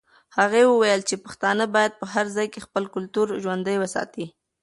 هغې 0.37 0.63
وویل 0.67 1.01
چې 1.09 1.15
پښتانه 1.25 1.65
باید 1.75 1.93
په 1.99 2.05
هر 2.13 2.25
ځای 2.35 2.47
کې 2.53 2.65
خپل 2.65 2.83
کلتور 2.95 3.27
ژوندی 3.43 3.75
وساتي. 3.79 4.25